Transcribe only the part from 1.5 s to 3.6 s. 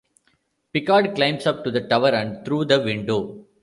to the tower and through the window.